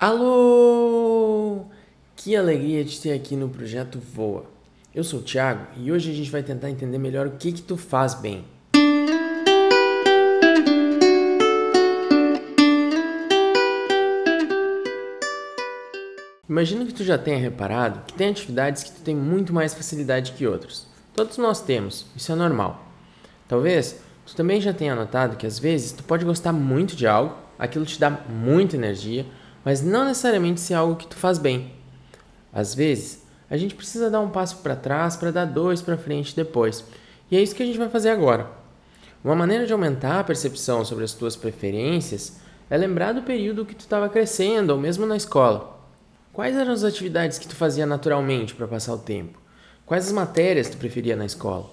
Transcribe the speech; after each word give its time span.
Alô! 0.00 1.66
Que 2.16 2.34
alegria 2.34 2.82
de 2.82 2.98
ter 2.98 3.12
aqui 3.12 3.36
no 3.36 3.50
projeto 3.50 3.98
Voa. 3.98 4.46
Eu 4.94 5.04
sou 5.04 5.20
o 5.20 5.22
Thiago 5.22 5.66
e 5.76 5.92
hoje 5.92 6.10
a 6.10 6.14
gente 6.14 6.30
vai 6.30 6.42
tentar 6.42 6.70
entender 6.70 6.96
melhor 6.96 7.26
o 7.26 7.32
que 7.32 7.52
que 7.52 7.60
tu 7.60 7.76
faz 7.76 8.14
bem. 8.14 8.42
Imagino 16.48 16.86
que 16.86 16.94
tu 16.94 17.04
já 17.04 17.18
tenha 17.18 17.36
reparado 17.36 18.00
que 18.06 18.14
tem 18.14 18.30
atividades 18.30 18.82
que 18.82 18.92
tu 18.92 19.02
tem 19.02 19.14
muito 19.14 19.52
mais 19.52 19.74
facilidade 19.74 20.32
que 20.32 20.46
outras. 20.46 20.86
Todos 21.14 21.36
nós 21.36 21.60
temos, 21.60 22.06
isso 22.16 22.32
é 22.32 22.34
normal. 22.34 22.86
Talvez 23.46 24.00
tu 24.24 24.34
também 24.34 24.62
já 24.62 24.72
tenha 24.72 24.94
notado 24.94 25.36
que 25.36 25.46
às 25.46 25.58
vezes 25.58 25.92
tu 25.92 26.02
pode 26.04 26.24
gostar 26.24 26.54
muito 26.54 26.96
de 26.96 27.06
algo, 27.06 27.36
aquilo 27.58 27.84
te 27.84 28.00
dá 28.00 28.08
muita 28.08 28.76
energia, 28.76 29.26
mas 29.64 29.82
não 29.82 30.04
necessariamente 30.04 30.60
ser 30.60 30.74
algo 30.74 30.96
que 30.96 31.06
tu 31.06 31.16
faz 31.16 31.38
bem. 31.38 31.72
Às 32.52 32.74
vezes, 32.74 33.22
a 33.48 33.56
gente 33.56 33.74
precisa 33.74 34.10
dar 34.10 34.20
um 34.20 34.30
passo 34.30 34.58
para 34.58 34.76
trás 34.76 35.16
para 35.16 35.30
dar 35.30 35.44
dois 35.44 35.82
para 35.82 35.98
frente 35.98 36.36
depois. 36.36 36.84
E 37.30 37.36
é 37.36 37.42
isso 37.42 37.54
que 37.54 37.62
a 37.62 37.66
gente 37.66 37.78
vai 37.78 37.88
fazer 37.88 38.10
agora. 38.10 38.48
Uma 39.22 39.34
maneira 39.34 39.66
de 39.66 39.72
aumentar 39.72 40.20
a 40.20 40.24
percepção 40.24 40.84
sobre 40.84 41.04
as 41.04 41.12
tuas 41.12 41.36
preferências 41.36 42.38
é 42.70 42.76
lembrar 42.76 43.12
do 43.12 43.22
período 43.22 43.66
que 43.66 43.74
tu 43.74 43.80
estava 43.80 44.08
crescendo 44.08 44.70
ou 44.70 44.78
mesmo 44.78 45.04
na 45.04 45.16
escola. 45.16 45.78
Quais 46.32 46.56
eram 46.56 46.72
as 46.72 46.84
atividades 46.84 47.38
que 47.38 47.48
tu 47.48 47.54
fazia 47.56 47.84
naturalmente 47.84 48.54
para 48.54 48.68
passar 48.68 48.94
o 48.94 48.98
tempo? 48.98 49.38
Quais 49.84 50.06
as 50.06 50.12
matérias 50.12 50.70
tu 50.70 50.76
preferia 50.76 51.16
na 51.16 51.26
escola? 51.26 51.68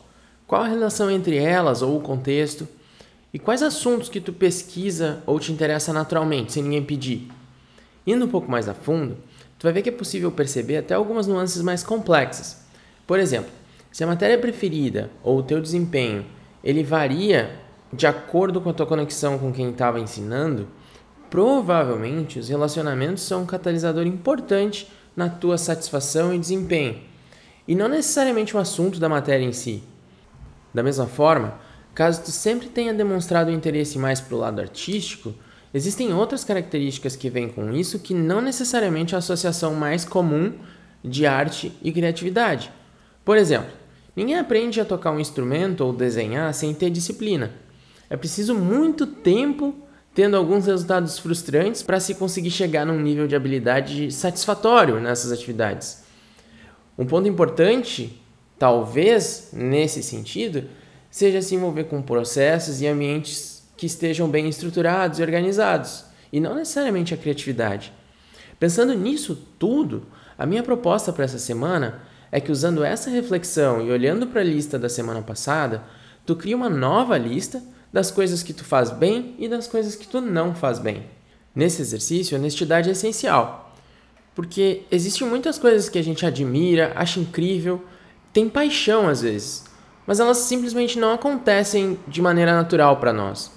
Qual 0.47 0.63
a 0.63 0.67
relação 0.67 1.11
entre 1.11 1.37
elas 1.37 1.81
ou 1.81 1.97
o 1.97 2.01
contexto? 2.01 2.67
E 3.31 3.37
quais 3.37 3.61
assuntos 3.61 4.09
que 4.09 4.19
tu 4.19 4.33
pesquisa 4.33 5.21
ou 5.25 5.39
te 5.39 5.51
interessa 5.51 5.93
naturalmente, 5.93 6.53
sem 6.53 6.63
ninguém 6.63 6.83
pedir? 6.83 7.29
Indo 8.07 8.23
um 8.23 8.29
pouco 8.29 8.49
mais 8.49 8.69
a 8.69 8.73
fundo, 8.73 9.17
tu 9.59 9.63
vai 9.63 9.73
ver 9.73 9.81
que 9.81 9.89
é 9.89 9.91
possível 9.91 10.31
perceber 10.31 10.77
até 10.77 10.93
algumas 10.93 11.27
nuances 11.27 11.61
mais 11.61 11.83
complexas. 11.83 12.65
Por 13.05 13.19
exemplo, 13.19 13.51
se 13.91 14.01
a 14.01 14.07
matéria 14.07 14.37
preferida 14.37 15.11
ou 15.21 15.39
o 15.39 15.43
teu 15.43 15.61
desempenho 15.61 16.25
ele 16.63 16.83
varia 16.83 17.59
de 17.91 18.07
acordo 18.07 18.61
com 18.61 18.69
a 18.69 18.73
tua 18.73 18.85
conexão 18.85 19.37
com 19.37 19.51
quem 19.51 19.71
estava 19.71 19.99
ensinando, 19.99 20.69
provavelmente 21.29 22.39
os 22.39 22.47
relacionamentos 22.47 23.23
são 23.23 23.43
um 23.43 23.45
catalisador 23.45 24.05
importante 24.05 24.89
na 25.15 25.29
tua 25.29 25.57
satisfação 25.57 26.33
e 26.33 26.39
desempenho, 26.39 27.01
e 27.67 27.75
não 27.75 27.87
necessariamente 27.87 28.55
o 28.55 28.59
assunto 28.59 28.99
da 28.99 29.09
matéria 29.09 29.43
em 29.43 29.51
si. 29.51 29.83
Da 30.73 30.83
mesma 30.83 31.07
forma, 31.07 31.59
caso 31.93 32.21
tu 32.23 32.31
sempre 32.31 32.67
tenha 32.67 32.93
demonstrado 32.93 33.51
interesse 33.51 33.97
mais 33.97 34.21
para 34.21 34.35
o 34.35 34.39
lado 34.39 34.61
artístico, 34.61 35.33
Existem 35.77 36.11
outras 36.11 36.43
características 36.43 37.15
que 37.15 37.29
vêm 37.29 37.49
com 37.49 37.71
isso 37.71 37.99
que 37.99 38.11
não 38.11 38.41
necessariamente 38.41 39.13
a 39.13 39.19
associação 39.19 39.75
mais 39.75 40.03
comum 40.03 40.53
de 41.05 41.27
arte 41.27 41.71
e 41.83 41.91
criatividade. 41.91 42.71
Por 43.23 43.37
exemplo, 43.37 43.69
ninguém 44.15 44.39
aprende 44.39 44.81
a 44.81 44.85
tocar 44.85 45.11
um 45.11 45.19
instrumento 45.19 45.81
ou 45.81 45.93
desenhar 45.93 46.51
sem 46.55 46.73
ter 46.73 46.89
disciplina. 46.89 47.51
É 48.09 48.17
preciso 48.17 48.55
muito 48.55 49.05
tempo 49.05 49.75
tendo 50.15 50.35
alguns 50.35 50.65
resultados 50.65 51.19
frustrantes 51.19 51.83
para 51.83 51.99
se 51.99 52.15
conseguir 52.15 52.49
chegar 52.49 52.83
num 52.83 52.99
nível 52.99 53.27
de 53.27 53.35
habilidade 53.35 54.11
satisfatório 54.11 54.99
nessas 54.99 55.31
atividades. 55.31 56.03
Um 56.97 57.05
ponto 57.05 57.27
importante, 57.27 58.19
talvez 58.57 59.49
nesse 59.53 60.01
sentido, 60.01 60.63
seja 61.11 61.39
se 61.39 61.53
envolver 61.53 61.83
com 61.83 62.01
processos 62.01 62.81
e 62.81 62.87
ambientes 62.87 63.56
que 63.77 63.85
estejam 63.85 64.27
bem 64.27 64.49
estruturados 64.49 65.19
e 65.19 65.21
organizados, 65.21 66.05
e 66.33 66.39
não 66.39 66.55
necessariamente 66.55 67.13
a 67.13 67.17
criatividade. 67.17 67.93
Pensando 68.59 68.93
nisso 68.95 69.35
tudo, 69.59 70.07
a 70.37 70.45
minha 70.45 70.63
proposta 70.63 71.13
para 71.13 71.25
essa 71.25 71.37
semana 71.37 72.01
é 72.31 72.41
que 72.41 72.51
usando 72.51 72.83
essa 72.83 73.09
reflexão 73.09 73.81
e 73.81 73.91
olhando 73.91 74.27
para 74.27 74.41
a 74.41 74.43
lista 74.43 74.77
da 74.77 74.89
semana 74.89 75.21
passada, 75.21 75.83
tu 76.25 76.35
cria 76.35 76.55
uma 76.55 76.69
nova 76.69 77.17
lista 77.17 77.61
das 77.93 78.11
coisas 78.11 78.43
que 78.43 78.53
tu 78.53 78.65
faz 78.65 78.91
bem 78.91 79.35
e 79.39 79.47
das 79.47 79.67
coisas 79.67 79.95
que 79.95 80.07
tu 80.07 80.19
não 80.19 80.53
faz 80.53 80.79
bem. 80.79 81.05
Nesse 81.55 81.81
exercício, 81.81 82.37
honestidade 82.37 82.89
é 82.89 82.91
essencial, 82.91 83.73
porque 84.35 84.83
existem 84.91 85.27
muitas 85.27 85.57
coisas 85.57 85.87
que 85.89 85.97
a 85.97 86.03
gente 86.03 86.25
admira, 86.25 86.91
acha 86.95 87.19
incrível, 87.19 87.83
tem 88.33 88.49
paixão 88.49 89.07
às 89.07 89.21
vezes, 89.21 89.65
mas 90.05 90.19
elas 90.19 90.37
simplesmente 90.37 90.99
não 90.99 91.13
acontecem 91.13 91.97
de 92.07 92.21
maneira 92.21 92.53
natural 92.53 92.97
para 92.97 93.11
nós. 93.11 93.56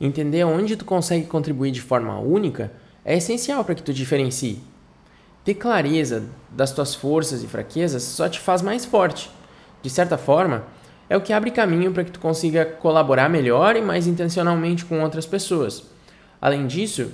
Entender 0.00 0.44
onde 0.44 0.76
tu 0.76 0.84
consegue 0.84 1.26
contribuir 1.26 1.70
de 1.70 1.82
forma 1.82 2.18
única 2.18 2.72
é 3.04 3.16
essencial 3.18 3.62
para 3.64 3.74
que 3.74 3.82
tu 3.82 3.92
diferencie. 3.92 4.62
Ter 5.44 5.54
clareza 5.54 6.24
das 6.50 6.72
tuas 6.72 6.94
forças 6.94 7.42
e 7.42 7.46
fraquezas 7.46 8.02
só 8.02 8.28
te 8.28 8.40
faz 8.40 8.62
mais 8.62 8.84
forte. 8.84 9.30
De 9.82 9.90
certa 9.90 10.16
forma, 10.16 10.64
é 11.08 11.16
o 11.16 11.20
que 11.20 11.32
abre 11.32 11.50
caminho 11.50 11.92
para 11.92 12.04
que 12.04 12.12
tu 12.12 12.20
consiga 12.20 12.64
colaborar 12.64 13.28
melhor 13.28 13.76
e 13.76 13.82
mais 13.82 14.06
intencionalmente 14.06 14.84
com 14.86 15.02
outras 15.02 15.26
pessoas. 15.26 15.82
Além 16.40 16.66
disso, 16.66 17.10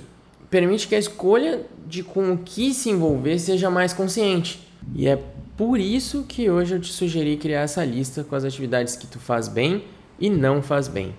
permite 0.49 0.87
que 0.87 0.95
a 0.95 0.99
escolha 0.99 1.65
de 1.85 2.03
com 2.03 2.31
o 2.31 2.37
que 2.37 2.73
se 2.73 2.89
envolver 2.89 3.37
seja 3.39 3.69
mais 3.69 3.91
consciente. 3.91 4.65
E 4.95 5.07
é 5.07 5.21
por 5.57 5.79
isso 5.79 6.23
que 6.23 6.49
hoje 6.49 6.75
eu 6.75 6.79
te 6.79 6.93
sugeri 6.93 7.35
criar 7.35 7.61
essa 7.61 7.83
lista 7.83 8.23
com 8.23 8.35
as 8.35 8.45
atividades 8.45 8.95
que 8.95 9.07
tu 9.07 9.19
faz 9.19 9.49
bem 9.49 9.83
e 10.19 10.29
não 10.29 10.61
faz 10.61 10.87
bem. 10.87 11.13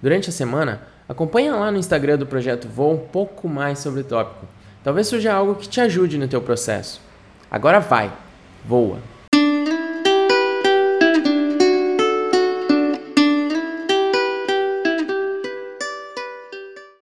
Durante 0.00 0.28
a 0.30 0.32
semana, 0.32 0.93
Acompanha 1.08 1.54
lá 1.54 1.70
no 1.70 1.78
Instagram 1.78 2.16
do 2.16 2.26
Projeto 2.26 2.66
Voa 2.66 2.94
um 2.94 2.98
pouco 2.98 3.48
mais 3.48 3.78
sobre 3.78 4.00
o 4.00 4.04
tópico. 4.04 4.46
Talvez 4.82 5.06
surja 5.06 5.34
algo 5.34 5.54
que 5.54 5.68
te 5.68 5.80
ajude 5.80 6.18
no 6.18 6.28
teu 6.28 6.40
processo. 6.40 7.00
Agora 7.50 7.78
vai, 7.78 8.12
voa! 8.64 9.13